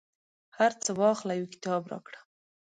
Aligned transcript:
هرڅه 0.57 0.91
واخله، 1.01 1.33
یو 1.39 1.47
کتاب 1.53 1.81
راکړه 1.91 2.19